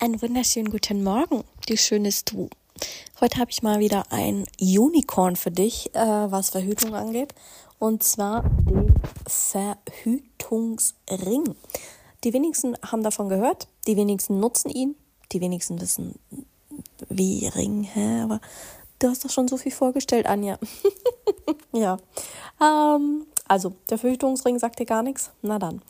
Einen 0.00 0.22
wunderschönen 0.22 0.70
guten 0.70 1.02
Morgen, 1.02 1.42
du 1.66 1.76
schönes 1.76 2.24
Du. 2.24 2.48
Heute 3.20 3.40
habe 3.40 3.50
ich 3.50 3.64
mal 3.64 3.80
wieder 3.80 4.12
ein 4.12 4.44
Unicorn 4.60 5.34
für 5.34 5.50
dich, 5.50 5.92
äh, 5.92 5.98
was 5.98 6.50
Verhütung 6.50 6.94
angeht. 6.94 7.34
Und 7.80 8.04
zwar 8.04 8.44
den 8.44 8.94
Verhütungsring. 9.26 11.56
Die 12.22 12.32
wenigsten 12.32 12.76
haben 12.80 13.02
davon 13.02 13.28
gehört, 13.28 13.66
die 13.88 13.96
wenigsten 13.96 14.38
nutzen 14.38 14.70
ihn, 14.70 14.94
die 15.32 15.40
wenigsten 15.40 15.80
wissen, 15.80 16.14
wie 17.08 17.48
Ring, 17.48 17.82
hä? 17.82 18.20
Aber 18.20 18.40
du 19.00 19.08
hast 19.08 19.24
doch 19.24 19.30
schon 19.30 19.48
so 19.48 19.56
viel 19.56 19.72
vorgestellt, 19.72 20.26
Anja. 20.26 20.60
ja. 21.72 21.96
Ähm, 22.62 23.26
also, 23.48 23.72
der 23.90 23.98
Verhütungsring 23.98 24.60
sagt 24.60 24.78
dir 24.78 24.86
gar 24.86 25.02
nichts? 25.02 25.32
Na 25.42 25.58
dann. 25.58 25.82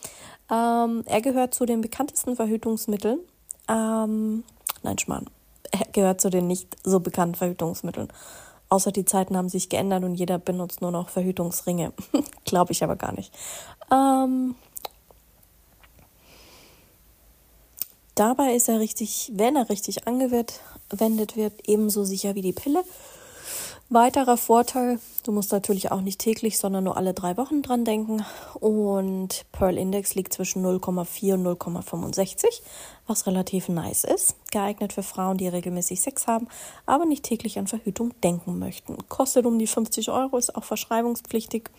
Ähm, 0.50 1.04
er 1.04 1.20
gehört 1.20 1.52
zu 1.52 1.66
den 1.66 1.82
bekanntesten 1.82 2.36
Verhütungsmitteln 2.36 3.20
ähm, 3.68 4.44
nein, 4.82 4.98
Schmarrn. 4.98 5.28
Er 5.70 5.86
gehört 5.92 6.20
zu 6.20 6.30
den 6.30 6.46
nicht 6.46 6.76
so 6.82 7.00
bekannten 7.00 7.34
Verhütungsmitteln. 7.34 8.08
Außer 8.70 8.92
die 8.92 9.04
Zeiten 9.04 9.36
haben 9.36 9.48
sich 9.48 9.68
geändert 9.68 10.04
und 10.04 10.14
jeder 10.14 10.38
benutzt 10.38 10.82
nur 10.82 10.90
noch 10.90 11.08
Verhütungsringe. 11.08 11.92
Glaube 12.44 12.72
ich 12.72 12.84
aber 12.84 12.96
gar 12.96 13.12
nicht. 13.12 13.32
Ähm, 13.90 14.54
dabei 18.14 18.54
ist 18.54 18.68
er 18.68 18.78
richtig, 18.78 19.32
wenn 19.34 19.56
er 19.56 19.70
richtig 19.70 20.06
angewendet 20.06 21.36
wird, 21.36 21.54
ebenso 21.66 22.04
sicher 22.04 22.34
wie 22.34 22.42
die 22.42 22.52
Pille. 22.52 22.84
Weiterer 23.90 24.36
Vorteil, 24.36 25.00
du 25.24 25.32
musst 25.32 25.50
natürlich 25.50 25.90
auch 25.90 26.02
nicht 26.02 26.20
täglich, 26.20 26.58
sondern 26.58 26.84
nur 26.84 26.98
alle 26.98 27.14
drei 27.14 27.38
Wochen 27.38 27.62
dran 27.62 27.86
denken. 27.86 28.22
Und 28.60 29.46
Pearl 29.50 29.78
Index 29.78 30.14
liegt 30.14 30.34
zwischen 30.34 30.62
0,4 30.62 31.34
und 31.34 31.46
0,65, 31.46 32.60
was 33.06 33.26
relativ 33.26 33.70
nice 33.70 34.04
ist. 34.04 34.36
Geeignet 34.50 34.92
für 34.92 35.02
Frauen, 35.02 35.38
die 35.38 35.48
regelmäßig 35.48 36.02
Sex 36.02 36.26
haben, 36.26 36.48
aber 36.84 37.06
nicht 37.06 37.22
täglich 37.22 37.58
an 37.58 37.66
Verhütung 37.66 38.12
denken 38.22 38.58
möchten. 38.58 38.98
Kostet 39.08 39.46
um 39.46 39.58
die 39.58 39.66
50 39.66 40.10
Euro, 40.10 40.36
ist 40.36 40.54
auch 40.54 40.64
verschreibungspflichtig. 40.64 41.70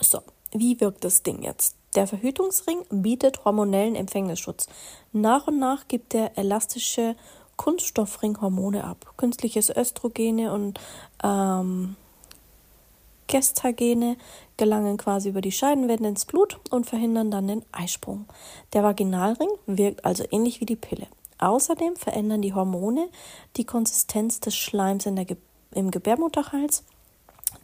So, 0.00 0.18
wie 0.50 0.80
wirkt 0.80 1.04
das 1.04 1.22
Ding 1.22 1.44
jetzt? 1.44 1.76
Der 1.94 2.08
Verhütungsring 2.08 2.78
bietet 2.90 3.44
hormonellen 3.44 3.94
Empfängnisschutz. 3.94 4.66
Nach 5.12 5.46
und 5.46 5.60
nach 5.60 5.86
gibt 5.86 6.12
der 6.12 6.36
elastische 6.36 7.14
Kunststoffringhormone 7.58 8.84
ab. 8.84 9.12
Künstliches 9.18 9.68
Östrogene 9.68 10.50
und 10.54 10.80
ähm, 11.22 11.96
Gestagene 13.26 14.16
gelangen 14.56 14.96
quasi 14.96 15.28
über 15.28 15.42
die 15.42 15.52
Scheidenwände 15.52 16.08
ins 16.08 16.24
Blut 16.24 16.58
und 16.70 16.86
verhindern 16.86 17.30
dann 17.30 17.46
den 17.46 17.64
Eisprung. 17.72 18.24
Der 18.72 18.82
Vaginalring 18.82 19.50
wirkt 19.66 20.06
also 20.06 20.24
ähnlich 20.30 20.62
wie 20.62 20.66
die 20.66 20.76
Pille. 20.76 21.06
Außerdem 21.38 21.96
verändern 21.96 22.40
die 22.40 22.54
Hormone 22.54 23.08
die 23.56 23.64
Konsistenz 23.64 24.40
des 24.40 24.56
Schleims 24.56 25.04
der 25.04 25.26
Ge 25.26 25.36
im 25.72 25.90
Gebärmutterhals 25.90 26.82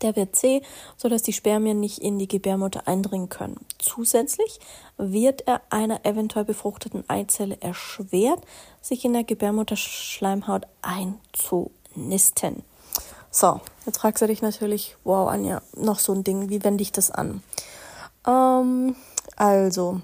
der 0.03 0.17
wird 0.17 0.37
zäh, 0.37 0.63
sodass 0.97 1.23
die 1.23 1.33
Spermien 1.33 1.81
nicht 1.81 1.99
in 1.99 2.19
die 2.19 2.29
Gebärmutter 2.29 2.87
eindringen 2.87 3.29
können. 3.29 3.61
Zusätzlich 3.79 4.61
wird 4.97 5.47
er 5.47 5.61
einer 5.71 6.05
eventuell 6.05 6.45
befruchteten 6.45 7.05
Eizelle 7.09 7.61
erschwert, 7.61 8.41
sich 8.81 9.05
in 9.05 9.13
der 9.13 9.25
Gebärmutterschleimhaut 9.25 10.67
einzunisten. 10.83 12.63
So, 13.31 13.61
jetzt 13.85 13.99
fragst 13.99 14.23
du 14.23 14.29
dich 14.29 14.43
natürlich, 14.43 14.97
wow, 15.03 15.29
Anja, 15.29 15.61
noch 15.75 15.99
so 15.99 16.13
ein 16.13 16.23
Ding, 16.23 16.51
wie 16.51 16.63
wende 16.63 16.83
ich 16.83 16.93
das 16.93 17.11
an? 17.11 17.43
Ähm, 18.27 18.95
also, 19.37 20.01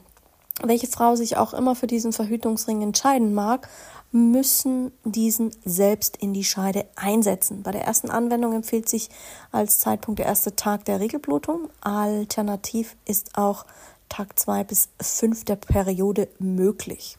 welche 0.63 0.89
Frau 0.89 1.15
sich 1.15 1.37
auch 1.37 1.55
immer 1.55 1.77
für 1.77 1.87
diesen 1.87 2.13
Verhütungsring 2.13 2.83
entscheiden 2.83 3.33
mag, 3.33 3.69
müssen 4.13 4.93
diesen 5.05 5.55
selbst 5.65 6.17
in 6.17 6.35
die 6.35 6.45
Scheide 6.45 6.87
einsetzen. 6.97 7.63
Bei 7.63 7.71
der 7.71 7.85
ersten 7.85 8.11
Anwendung 8.11 8.55
empfiehlt 8.55 8.89
sich 8.89 9.09
als 9.53 9.79
Zeitpunkt 9.81 10.19
der 10.19 10.27
erste 10.27 10.57
Tag 10.57 10.85
der 10.85 11.01
Regelblutung. 11.01 11.71
Alternativ 11.81 12.97
ist 13.05 13.39
auch 13.39 13.65
Tag 14.09 14.39
zwei 14.39 14.65
bis 14.65 14.89
fünf 15.01 15.45
der 15.45 15.57
Periode 15.57 16.29
möglich. 16.39 17.19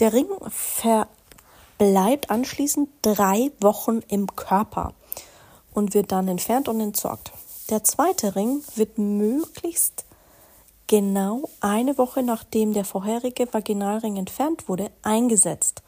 Der 0.00 0.12
Ring 0.12 0.26
verbleibt 0.48 2.30
anschließend 2.30 2.88
drei 3.02 3.52
Wochen 3.60 4.00
im 4.08 4.26
Körper 4.34 4.94
und 5.72 5.94
wird 5.94 6.10
dann 6.10 6.26
entfernt 6.26 6.68
und 6.68 6.80
entsorgt. 6.80 7.32
Der 7.70 7.84
zweite 7.84 8.34
Ring 8.34 8.62
wird 8.74 8.98
möglichst 8.98 10.04
genau 10.88 11.48
eine 11.60 11.96
Woche 11.96 12.24
nachdem 12.24 12.72
der 12.72 12.84
vorherige 12.84 13.46
Vaginalring 13.52 14.16
entfernt 14.16 14.68
wurde, 14.68 14.90
eingesetzt. 15.02 15.82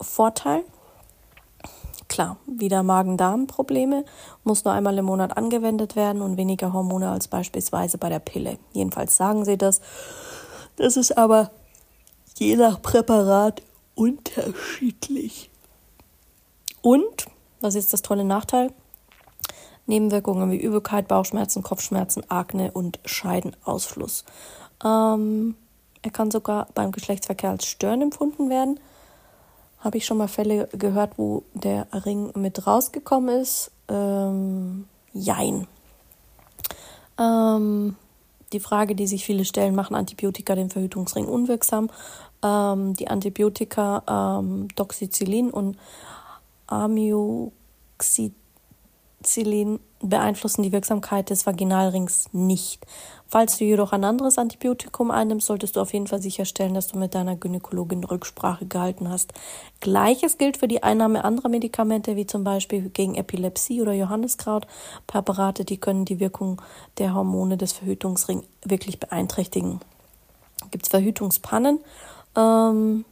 Vorteil? 0.00 0.62
Klar, 2.06 2.38
wieder 2.46 2.82
Magen-Darm-Probleme, 2.82 4.04
muss 4.44 4.64
nur 4.64 4.72
einmal 4.72 4.96
im 4.96 5.04
Monat 5.04 5.36
angewendet 5.36 5.96
werden 5.96 6.22
und 6.22 6.36
weniger 6.36 6.72
Hormone 6.72 7.10
als 7.10 7.28
beispielsweise 7.28 7.98
bei 7.98 8.08
der 8.08 8.20
Pille. 8.20 8.58
Jedenfalls 8.72 9.16
sagen 9.16 9.44
sie 9.44 9.58
das. 9.58 9.80
Das 10.76 10.96
ist 10.96 11.18
aber 11.18 11.50
je 12.36 12.56
nach 12.56 12.80
Präparat 12.80 13.62
unterschiedlich. 13.94 15.50
Und, 16.80 17.26
was 17.60 17.74
ist 17.74 17.92
das 17.92 18.02
tolle 18.02 18.24
Nachteil? 18.24 18.72
Nebenwirkungen 19.88 20.50
wie 20.50 20.60
Übelkeit, 20.60 21.08
Bauchschmerzen, 21.08 21.62
Kopfschmerzen, 21.62 22.22
Akne 22.30 22.70
und 22.72 23.00
Scheidenausfluss. 23.04 24.24
Ähm, 24.84 25.56
er 26.02 26.10
kann 26.10 26.30
sogar 26.30 26.68
beim 26.74 26.92
Geschlechtsverkehr 26.92 27.50
als 27.50 27.66
Stören 27.66 28.02
empfunden 28.02 28.50
werden. 28.50 28.78
Habe 29.80 29.98
ich 29.98 30.06
schon 30.06 30.18
mal 30.18 30.28
Fälle 30.28 30.68
gehört, 30.72 31.18
wo 31.18 31.44
der 31.54 31.86
Ring 31.92 32.32
mit 32.34 32.66
rausgekommen 32.66 33.40
ist? 33.40 33.70
Ähm, 33.88 34.86
jein. 35.12 35.66
Ähm, 37.18 37.96
die 38.52 38.60
Frage, 38.60 38.94
die 38.94 39.06
sich 39.06 39.24
viele 39.24 39.44
stellen, 39.44 39.74
machen 39.74 39.96
Antibiotika 39.96 40.54
den 40.54 40.70
Verhütungsring 40.70 41.26
unwirksam? 41.26 41.90
Ähm, 42.42 42.94
die 42.94 43.08
Antibiotika 43.08 44.38
ähm, 44.40 44.68
Doxycyclin 44.74 45.50
und 45.50 45.76
Amioxid 46.66 48.34
Penicillin 49.18 49.80
beeinflussen 50.00 50.62
die 50.62 50.72
Wirksamkeit 50.72 51.30
des 51.30 51.44
Vaginalrings 51.44 52.28
nicht. 52.32 52.86
Falls 53.26 53.58
du 53.58 53.64
jedoch 53.64 53.92
ein 53.92 54.04
anderes 54.04 54.38
Antibiotikum 54.38 55.10
einnimmst, 55.10 55.48
solltest 55.48 55.76
du 55.76 55.80
auf 55.80 55.92
jeden 55.92 56.06
Fall 56.06 56.22
sicherstellen, 56.22 56.72
dass 56.72 56.86
du 56.86 56.98
mit 56.98 57.14
deiner 57.14 57.36
Gynäkologin 57.36 58.04
Rücksprache 58.04 58.66
gehalten 58.66 59.10
hast. 59.10 59.32
Gleiches 59.80 60.38
gilt 60.38 60.56
für 60.56 60.68
die 60.68 60.82
Einnahme 60.82 61.24
anderer 61.24 61.48
Medikamente, 61.48 62.16
wie 62.16 62.26
zum 62.26 62.44
Beispiel 62.44 62.88
gegen 62.90 63.16
Epilepsie 63.16 63.82
oder 63.82 63.92
Johanniskraut. 63.92 64.66
Präparate, 65.06 65.64
die 65.64 65.78
können 65.78 66.04
die 66.04 66.20
Wirkung 66.20 66.62
der 66.98 67.12
Hormone 67.12 67.56
des 67.56 67.72
Verhütungsrings 67.72 68.46
wirklich 68.64 69.00
beeinträchtigen. 69.00 69.80
Gibt 70.70 70.86
es 70.86 70.90
Verhütungspannen? 70.90 71.80
Ähm, 72.36 73.04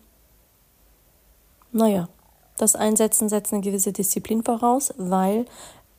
naja, 1.73 2.09
das 2.57 2.75
Einsetzen 2.75 3.29
setzt 3.29 3.53
eine 3.53 3.63
gewisse 3.63 3.93
Disziplin 3.93 4.43
voraus, 4.43 4.95
weil 4.97 5.45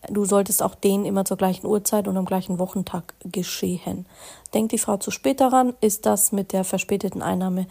Du 0.09 0.25
solltest 0.25 0.63
auch 0.63 0.75
den 0.75 1.05
immer 1.05 1.25
zur 1.25 1.37
gleichen 1.37 1.67
Uhrzeit 1.67 2.07
und 2.07 2.15
am 2.15 2.25
gleichen 2.25 2.59
Wochentag 2.59 3.13
geschehen. 3.25 4.05
Denkt 4.53 4.71
die 4.71 4.77
Frau 4.77 4.97
zu 4.97 5.11
spät 5.11 5.41
daran, 5.41 5.73
ist 5.81 6.05
das 6.05 6.31
mit 6.31 6.53
der 6.53 6.63
verspäteten 6.63 7.21
Einnahme 7.21 7.67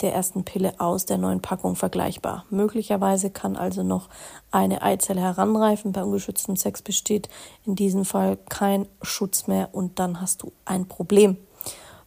der 0.00 0.14
ersten 0.14 0.44
Pille 0.44 0.74
aus 0.78 1.06
der 1.06 1.18
neuen 1.18 1.40
Packung 1.40 1.76
vergleichbar. 1.76 2.44
Möglicherweise 2.50 3.30
kann 3.30 3.56
also 3.56 3.82
noch 3.82 4.08
eine 4.50 4.82
Eizelle 4.82 5.20
heranreifen. 5.20 5.92
Bei 5.92 6.02
ungeschütztem 6.02 6.56
Sex 6.56 6.82
besteht 6.82 7.28
in 7.64 7.76
diesem 7.76 8.04
Fall 8.04 8.38
kein 8.48 8.88
Schutz 9.02 9.46
mehr 9.46 9.68
und 9.72 9.98
dann 9.98 10.20
hast 10.20 10.42
du 10.42 10.52
ein 10.64 10.88
Problem. 10.88 11.36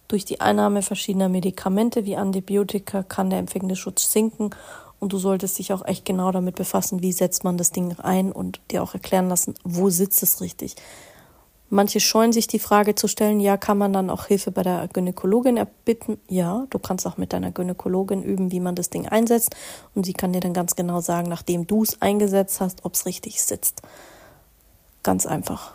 Durch 0.07 0.25
die 0.25 0.41
Einnahme 0.41 0.81
verschiedener 0.81 1.29
Medikamente 1.29 2.05
wie 2.05 2.15
Antibiotika 2.15 3.03
kann 3.03 3.29
der 3.29 3.39
Empfängnisschutz 3.39 4.11
sinken 4.11 4.51
und 4.99 5.13
du 5.13 5.17
solltest 5.17 5.59
dich 5.59 5.73
auch 5.73 5.85
echt 5.85 6.05
genau 6.05 6.31
damit 6.31 6.55
befassen, 6.55 7.01
wie 7.01 7.11
setzt 7.11 7.43
man 7.43 7.57
das 7.57 7.71
Ding 7.71 7.95
ein 7.99 8.31
und 8.31 8.59
dir 8.71 8.81
auch 8.83 8.93
erklären 8.93 9.29
lassen, 9.29 9.53
wo 9.63 9.89
sitzt 9.89 10.23
es 10.23 10.41
richtig. 10.41 10.75
Manche 11.69 11.99
scheuen 11.99 12.31
sich 12.31 12.47
die 12.47 12.59
Frage 12.59 12.95
zu 12.95 13.09
stellen, 13.09 13.41
ja, 13.41 13.57
kann 13.57 13.77
man 13.77 13.91
dann 13.91 14.09
auch 14.09 14.27
Hilfe 14.27 14.51
bei 14.51 14.63
der 14.63 14.87
Gynäkologin 14.87 15.57
erbitten? 15.57 16.17
Ja, 16.29 16.65
du 16.69 16.79
kannst 16.79 17.05
auch 17.05 17.17
mit 17.17 17.33
deiner 17.33 17.51
Gynäkologin 17.51 18.23
üben, 18.23 18.51
wie 18.53 18.61
man 18.61 18.75
das 18.75 18.89
Ding 18.89 19.05
einsetzt 19.07 19.53
und 19.93 20.05
sie 20.05 20.13
kann 20.13 20.31
dir 20.31 20.39
dann 20.39 20.53
ganz 20.53 20.77
genau 20.77 21.01
sagen, 21.01 21.27
nachdem 21.27 21.67
du 21.67 21.83
es 21.83 22.01
eingesetzt 22.01 22.61
hast, 22.61 22.85
ob 22.85 22.93
es 22.93 23.05
richtig 23.05 23.41
sitzt. 23.41 23.81
Ganz 25.03 25.25
einfach. 25.25 25.73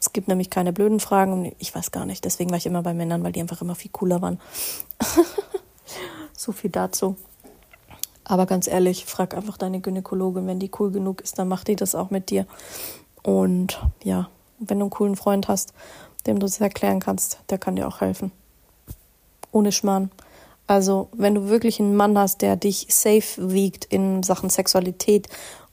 Es 0.00 0.12
gibt 0.12 0.26
nämlich 0.26 0.50
keine 0.50 0.72
blöden 0.72 0.98
Fragen 0.98 1.52
ich 1.60 1.72
weiß 1.72 1.92
gar 1.92 2.04
nicht. 2.04 2.24
Deswegen 2.24 2.50
war 2.50 2.58
ich 2.58 2.66
immer 2.66 2.82
bei 2.82 2.94
Männern, 2.94 3.22
weil 3.22 3.30
die 3.30 3.40
einfach 3.40 3.62
immer 3.62 3.76
viel 3.76 3.92
cooler 3.92 4.20
waren. 4.20 4.40
so 6.42 6.52
viel 6.52 6.70
dazu. 6.70 7.16
Aber 8.24 8.46
ganz 8.46 8.66
ehrlich, 8.66 9.04
frag 9.06 9.34
einfach 9.34 9.56
deine 9.56 9.80
Gynäkologin, 9.80 10.46
wenn 10.46 10.58
die 10.58 10.70
cool 10.78 10.90
genug 10.90 11.20
ist, 11.20 11.38
dann 11.38 11.48
macht 11.48 11.68
die 11.68 11.76
das 11.76 11.94
auch 11.94 12.10
mit 12.10 12.30
dir. 12.30 12.46
Und 13.22 13.80
ja, 14.04 14.28
wenn 14.58 14.78
du 14.78 14.84
einen 14.84 14.90
coolen 14.90 15.16
Freund 15.16 15.48
hast, 15.48 15.72
dem 16.26 16.38
du 16.38 16.46
es 16.46 16.60
erklären 16.60 17.00
kannst, 17.00 17.40
der 17.50 17.58
kann 17.58 17.76
dir 17.76 17.88
auch 17.88 18.00
helfen. 18.00 18.30
Ohne 19.50 19.72
Schmarrn. 19.72 20.10
Also, 20.68 21.08
wenn 21.12 21.34
du 21.34 21.48
wirklich 21.48 21.80
einen 21.80 21.96
Mann 21.96 22.16
hast, 22.16 22.40
der 22.40 22.56
dich 22.56 22.86
safe 22.88 23.50
wiegt 23.50 23.84
in 23.86 24.22
Sachen 24.22 24.48
Sexualität 24.48 25.28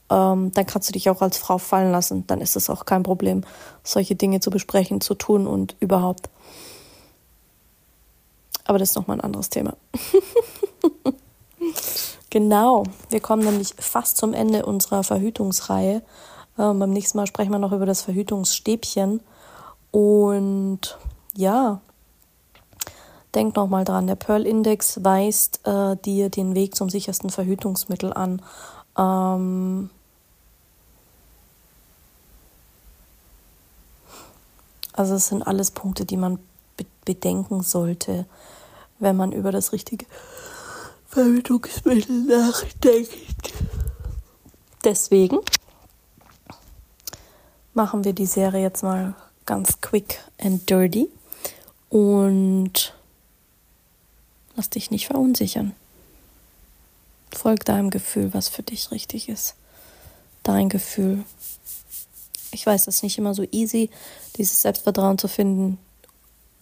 ähm, 0.09 0.51
dann 0.53 0.65
kannst 0.65 0.89
du 0.89 0.93
dich 0.93 1.09
auch 1.09 1.21
als 1.21 1.37
Frau 1.37 1.57
fallen 1.57 1.91
lassen. 1.91 2.25
Dann 2.27 2.41
ist 2.41 2.55
es 2.55 2.69
auch 2.69 2.85
kein 2.85 3.03
Problem, 3.03 3.43
solche 3.83 4.15
Dinge 4.15 4.39
zu 4.39 4.49
besprechen, 4.49 5.01
zu 5.01 5.13
tun 5.13 5.47
und 5.47 5.75
überhaupt. 5.79 6.29
Aber 8.69 8.77
das 8.77 8.91
ist 8.91 8.95
nochmal 8.95 9.17
ein 9.17 9.21
anderes 9.21 9.49
Thema. 9.49 9.73
genau, 12.29 12.83
wir 13.09 13.19
kommen 13.19 13.43
nämlich 13.43 13.73
fast 13.79 14.17
zum 14.17 14.31
Ende 14.31 14.63
unserer 14.63 15.03
Verhütungsreihe. 15.03 16.03
Ähm, 16.55 16.77
beim 16.77 16.91
nächsten 16.91 17.17
Mal 17.17 17.25
sprechen 17.25 17.49
wir 17.49 17.57
noch 17.57 17.71
über 17.71 17.87
das 17.87 18.03
Verhütungsstäbchen. 18.03 19.21
Und 19.89 20.99
ja, 21.35 21.81
denk 23.33 23.55
nochmal 23.55 23.85
dran, 23.85 24.05
der 24.05 24.13
Pearl-Index 24.13 25.03
weist 25.03 25.61
äh, 25.65 25.95
dir 25.95 26.29
den 26.29 26.53
Weg 26.53 26.75
zum 26.75 26.91
sichersten 26.91 27.31
Verhütungsmittel 27.31 28.13
an. 28.13 28.39
Ähm, 28.95 29.89
Also 34.93 35.15
es 35.15 35.29
sind 35.29 35.41
alles 35.43 35.71
Punkte, 35.71 36.05
die 36.05 36.17
man 36.17 36.37
bedenken 37.05 37.63
sollte, 37.63 38.25
wenn 38.99 39.15
man 39.15 39.31
über 39.31 39.51
das 39.51 39.71
richtige 39.73 40.05
Verhütungsmittel 41.07 42.25
nachdenkt. 42.25 43.53
Deswegen 44.83 45.39
machen 47.73 48.03
wir 48.03 48.13
die 48.13 48.25
Serie 48.25 48.61
jetzt 48.61 48.83
mal 48.83 49.15
ganz 49.45 49.81
quick 49.81 50.19
and 50.37 50.69
dirty 50.69 51.09
und 51.89 52.93
lass 54.55 54.69
dich 54.69 54.91
nicht 54.91 55.07
verunsichern. 55.07 55.73
Folg 57.31 57.65
deinem 57.65 57.89
Gefühl, 57.89 58.33
was 58.33 58.47
für 58.47 58.63
dich 58.63 58.91
richtig 58.91 59.29
ist. 59.29 59.55
Dein 60.43 60.69
Gefühl, 60.69 61.23
ich 62.51 62.65
weiß, 62.65 62.87
es 62.87 62.97
ist 62.97 63.03
nicht 63.03 63.17
immer 63.17 63.33
so 63.33 63.43
easy, 63.51 63.89
dieses 64.37 64.61
Selbstvertrauen 64.61 65.17
zu 65.17 65.27
finden. 65.27 65.77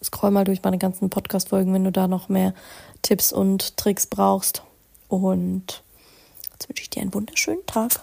Scroll 0.02 0.30
mal 0.30 0.44
durch 0.44 0.62
meine 0.62 0.78
ganzen 0.78 1.10
Podcast-Folgen, 1.10 1.72
wenn 1.74 1.84
du 1.84 1.92
da 1.92 2.08
noch 2.08 2.28
mehr 2.28 2.54
Tipps 3.02 3.32
und 3.32 3.76
Tricks 3.76 4.06
brauchst. 4.06 4.62
Und 5.08 5.82
jetzt 6.52 6.68
wünsche 6.68 6.82
ich 6.82 6.90
dir 6.90 7.02
einen 7.02 7.14
wunderschönen 7.14 7.64
Tag. 7.66 8.00